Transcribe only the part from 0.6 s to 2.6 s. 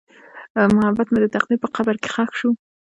محبت مې د تقدیر په قبر کې ښخ شو.